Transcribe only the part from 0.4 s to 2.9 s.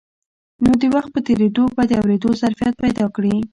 نو د وخت په تېرېدو به د اورېدو ظرفيت